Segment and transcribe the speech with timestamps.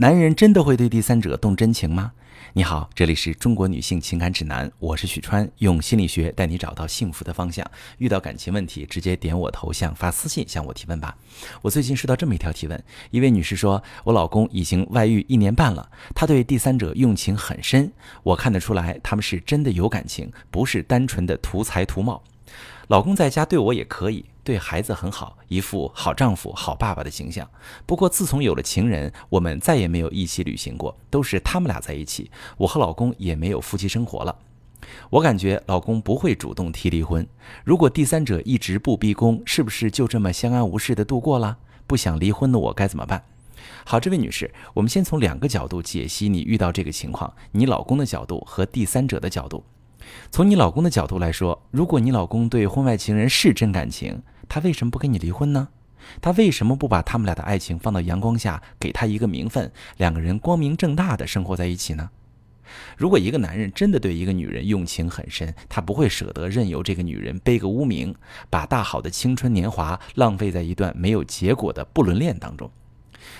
[0.00, 2.12] 男人真的会对第三者动真情吗？
[2.52, 7.68] 你好，这里是中国女性情感指南，我是许川，用心理学带你找到幸福的方向。
[7.98, 11.16] 遇到感情问题，直接点我头像发私信向我提问吧。
[11.62, 12.80] 我最近收到这么一条提问，
[13.10, 17.90] 一位女士说，我老公已经外遇一年半了，他对第三者用情很深，
[18.22, 22.22] 我看得出来他们是真的有感情，不是单纯的图财图貌。
[22.88, 27.46] 老公在家对我也可以，对孩子很好，一副好丈夫、好爸爸的形象。
[27.84, 32.30] 不过自从有了情人，我们再也没有一起旅行过，都是他们俩在一起。
[32.56, 34.34] 我和老公也没有夫妻生活了。
[35.10, 37.26] 我感觉老公不会主动提离婚。
[37.62, 41.58] 如果第三者一直不逼宫，是不是就这么相安无事的度过了？
[41.86, 43.22] 不想离婚的我该怎么办？
[43.84, 49.62] 好，这位女士，我们先从两个角度解析你遇到这个情况：你老公的角度和第三者的角度。
[50.30, 55.68] 从你老公的角度来说，如果你老公对婚外情人是真感情，他为什么不跟你离婚呢？
[56.22, 62.10] 他为什么不把他们俩的爱情放到阳光下，给他一个名分，两个人光明正大的生活在一起呢？
[62.96, 68.14] 如果一个男人真的对一个女人用情很深，他不会舍得任由这个女人背个污名，
[68.48, 72.70] 把大好的青春年华浪费在一段没有结果的不伦恋当中。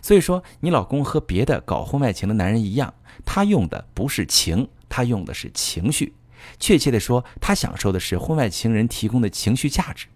[0.00, 2.92] 所以说，你老公和别的搞婚外情的男人一样，
[3.24, 6.14] 他用的不是情，他用的是情绪。
[6.58, 10.06] 确切地说，他享受的是婚外情人提供的情绪价值。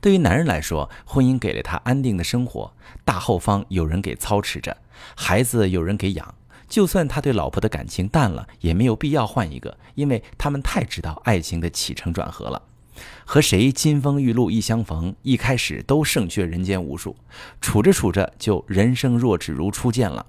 [0.00, 2.72] 对于男人来说，婚姻给了他安定的生活，
[3.04, 4.76] 大后方有人给操持着，
[5.14, 6.34] 孩子有人给养。
[6.66, 12.62] 就算他对老婆的感情淡了，也没有必要换一个，因为他们太知道爱情的起承转合了。
[13.24, 17.16] 和谁金风玉露一相逢，一开始都胜却人间无数，
[17.60, 20.26] 处着处着就人生若只如初见了。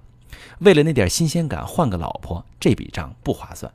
[0.59, 3.72] 为了那点新鲜感换个老婆，这笔账不划算。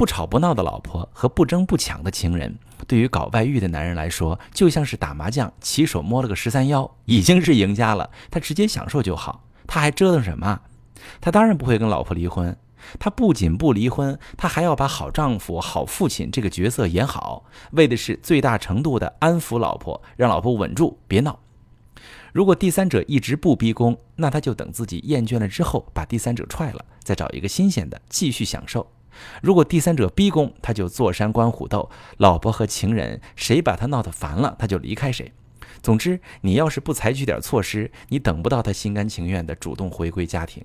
[0.00, 8.08] 不吵不闹的老婆和不争不抢的情人，对于搞外遇的男人来说，就像是打麻将，起手摸了个十三幺，已经是赢家了。
[8.30, 10.62] 他直接享受就好，他还折腾什么？
[11.20, 12.56] 他当然不会跟老婆离婚。
[12.98, 21.38] 他不仅不离婚，他还要把好丈夫、好父亲这个角色演好，为的是最大程度的安抚老婆，让老婆稳住，别闹。
[22.32, 28.90] 如果第三者一直不逼宫，那他就等自己厌倦了之后，把第三者踹了，再找一个新鲜的继续享受。
[29.42, 35.32] 如果第三者逼宫，他就坐山观虎斗，老婆和情人谁把他闹得烦了，他就离开谁。
[35.82, 40.64] 总之，你要是不采取点措施，你等不到他心甘情愿的主动回归家庭。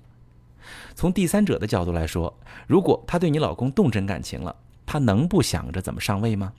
[0.94, 6.52] 从第三者的角度来说，如果他对你老公动真感情了，他能不想着怎么上位吗？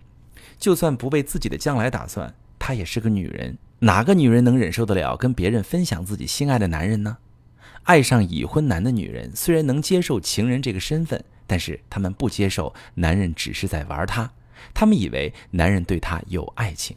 [0.57, 7.17] 就算不为自己的将来打算，她也是个女人，哪个女人能忍受得了跟别人分享自己心爱的男人呢？
[7.83, 11.23] 爱上已婚男的女人，虽然能接受情人这个身份。
[11.47, 14.29] 但是他们不接受男人只是在玩她，
[14.73, 16.95] 他们以为男人对她有爱情。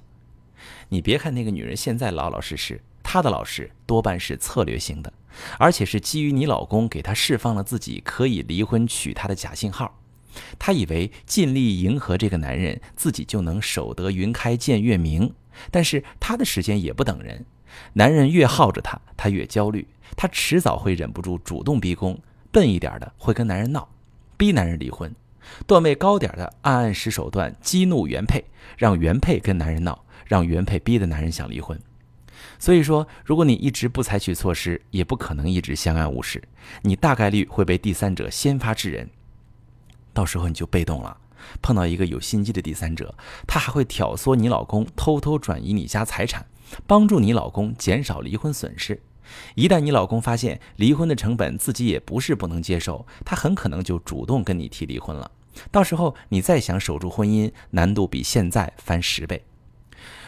[0.90, 5.12] 你别看那个女人现在老老实实，她的老实多半是策略性的，
[5.58, 9.98] 而且是基于你老公给她释放了自己可以离婚娶她的假信号。
[10.58, 15.32] 她以为尽力迎合这个男人，自己就能守得云开见月明。
[15.70, 17.44] 但是她的时间也不等人，
[17.94, 22.18] 男人越耗着她，她越焦虑，她迟早会忍不住主动逼宫，
[22.52, 23.88] 笨一点的会跟男人闹。
[24.40, 25.14] 逼男人离婚，
[25.66, 28.42] 段位高点的暗暗使手段激怒原配，
[28.78, 31.78] 让原配跟男人闹，让原配逼的男人想离婚。
[32.58, 36.42] 所以说，如果你一直不采取措施，也不可能一直相安无事。
[36.80, 39.10] 你大概率会被第三者先发制人，
[40.14, 41.18] 到时候你就被动了。
[41.60, 43.14] 碰到一个有心机的第三者，
[43.46, 46.46] 他还会挑唆你老公偷偷转移你家财产，
[46.86, 49.02] 帮助你老公减少离婚损失。
[49.54, 55.30] 一旦你老公发现离婚的成本自己也不是不能接受，他很可能就主动跟你提离婚了。
[55.70, 59.42] 到时候你再想守住婚姻，难度比现在翻十倍。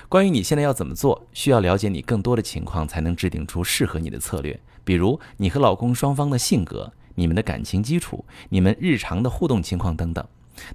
[0.08, 4.60] 关于你现在要怎么做，需要了解你更多的情况，才能制定出适合你的策略。
[4.84, 10.26] 比如你和老公双方的性格、你们的感情基础、你们日常的互动情况等等。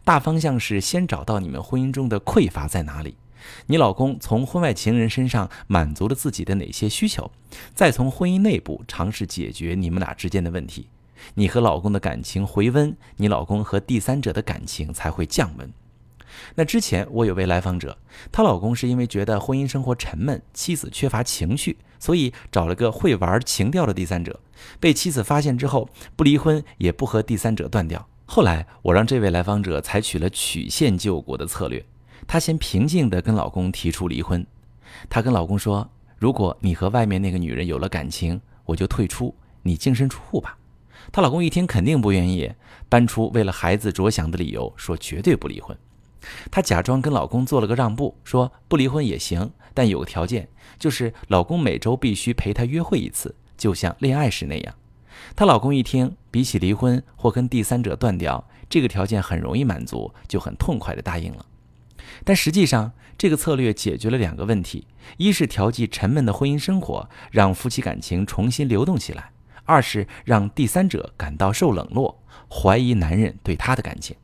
[0.03, 3.15] 大方向是先找到你们婚姻中的匮乏在哪里。
[3.67, 7.31] 你老公从婚外情人身上满足了自己的哪些需求？
[7.73, 10.87] 再从婚姻内部尝试解决你们俩之间的问题，
[11.35, 15.71] 你和老公的感情回温，你老公和第三者的感情才会降温。
[16.55, 17.97] 那之前我有位来访者，
[18.31, 24.39] 她老公是因为觉得婚姻生活沉闷，妻子缺乏情绪，所以找了个会玩情调的第三者。
[24.79, 28.07] 被妻子发现之后，不离婚也不和第三者断掉。
[28.25, 31.83] 后来我让这位来访者采取了曲线救国的策略。
[32.27, 34.45] 她先平静地跟老公提出离婚，
[35.09, 35.89] 她跟老公说
[36.19, 39.33] ：“如果你和外面那个女人有了感情，我就退出，
[39.63, 40.57] 你净身出户吧。”
[41.11, 42.51] 她老公一听肯定不愿意，
[42.89, 45.75] 搬出为了孩子着想的理由，说绝对不离婚。
[46.51, 54.75] 她假装跟老公做了个让步，说不离婚也行，但有个条件，就是老公每周必须陪她约会一次，就像恋爱时那样。
[55.33, 61.45] 她老公一听，比起离婚或跟第三者断掉，这个条件很容易满足，就很痛快地答应了。
[62.23, 64.87] 但实际上，这个策略解决了两个问题：
[65.17, 69.31] 一是调剂沉闷的婚姻生活，让夫妻感情重新流动起来；
[69.65, 74.15] 二是让第三者感到受冷落，怀疑男人对她的感情。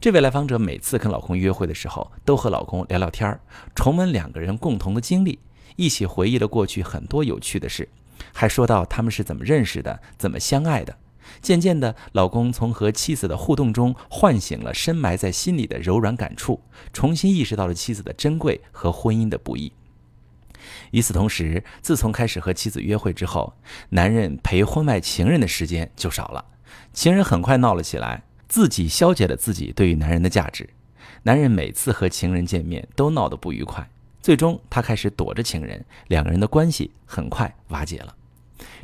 [0.00, 3.40] 这位来访者每次跟老公约会的时候，都和老公聊聊天儿，
[3.74, 5.38] 重温两个人共同的经历，
[5.76, 7.88] 一起回忆了过去很多有趣的事，
[8.32, 10.96] 还说到他们是怎么认识的，怎么相爱的。
[11.40, 16.60] 渐渐的，老公从和妻子的互动中唤醒了深埋在心里的柔软感触，
[16.92, 19.72] 重新意识到了妻子的珍贵和婚姻的不易。
[20.90, 23.54] 与此同时，自从开始和妻子约会之后，
[23.90, 26.44] 男人陪婚外情人的时间就少了，
[26.92, 28.24] 情人很快闹了起来。
[28.48, 30.70] 自己消解了自己对于男人的价值，
[31.24, 33.86] 男人每次和情人见面都闹得不愉快，
[34.22, 38.16] 最终他开始躲着情人，两个人的关系很快瓦解了。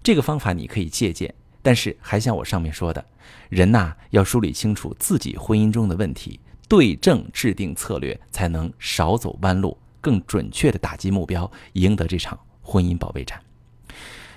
[0.03, 3.03] 这个方法你可以借鉴，但是还像我上面说的，
[3.49, 6.39] 人呐要梳理清楚自己婚姻中的问题，
[6.69, 13.41] 对症制定策略，才能少走弯路，更准确的打击目标，赢得这场婚姻保卫战。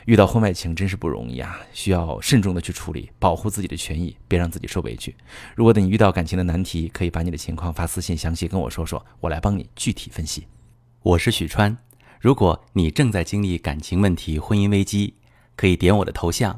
[0.06, 5.14] 遇到婚外情真是不容易啊，需要慎重的去处理，保护自己的权益，别让自己受委屈。
[5.54, 10.48] 如果你遇到感情的难题，可以把你的情况发私信，详细跟我说说，我来帮你具体分析。
[11.04, 11.78] 我是许川，
[12.22, 15.16] 如果你正在经历感情问题、婚姻危机，
[15.58, 16.58] 可以点我的头像，